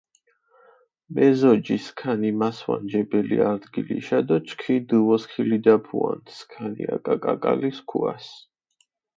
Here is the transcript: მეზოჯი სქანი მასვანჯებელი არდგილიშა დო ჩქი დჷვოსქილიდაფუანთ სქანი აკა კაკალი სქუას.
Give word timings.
მეზოჯი 1.17 1.75
სქანი 1.87 2.31
მასვანჯებელი 2.43 3.37
არდგილიშა 3.49 4.19
დო 4.27 4.37
ჩქი 4.47 4.75
დჷვოსქილიდაფუანთ 4.87 6.25
სქანი 6.37 6.83
აკა 6.95 7.15
კაკალი 7.23 7.71
სქუას. 7.77 8.25